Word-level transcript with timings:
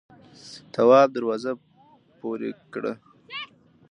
تواب 0.73 1.07
دروازه 1.15 1.51
پورې 2.19 2.49
کړه. 2.73 2.93